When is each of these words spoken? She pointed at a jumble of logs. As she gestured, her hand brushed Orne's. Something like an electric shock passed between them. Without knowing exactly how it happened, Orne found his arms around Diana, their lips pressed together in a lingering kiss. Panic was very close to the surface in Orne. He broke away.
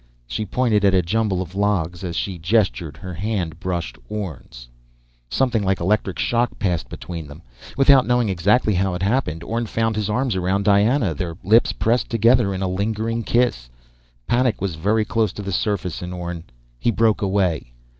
She 0.25 0.47
pointed 0.47 0.83
at 0.83 0.95
a 0.95 1.03
jumble 1.03 1.43
of 1.43 1.53
logs. 1.53 2.03
As 2.03 2.15
she 2.15 2.39
gestured, 2.39 2.97
her 2.97 3.13
hand 3.13 3.59
brushed 3.59 3.99
Orne's. 4.09 4.67
Something 5.29 5.61
like 5.61 5.79
an 5.79 5.83
electric 5.83 6.17
shock 6.17 6.57
passed 6.57 6.89
between 6.89 7.27
them. 7.27 7.43
Without 7.77 8.07
knowing 8.07 8.27
exactly 8.27 8.73
how 8.73 8.95
it 8.95 9.03
happened, 9.03 9.43
Orne 9.43 9.67
found 9.67 9.95
his 9.95 10.09
arms 10.09 10.35
around 10.35 10.63
Diana, 10.63 11.13
their 11.13 11.37
lips 11.43 11.71
pressed 11.71 12.09
together 12.09 12.51
in 12.51 12.63
a 12.63 12.67
lingering 12.67 13.21
kiss. 13.21 13.69
Panic 14.25 14.59
was 14.59 14.73
very 14.73 15.05
close 15.05 15.31
to 15.33 15.43
the 15.43 15.51
surface 15.51 16.01
in 16.01 16.13
Orne. 16.13 16.45
He 16.79 16.89
broke 16.89 17.21
away. 17.21 17.71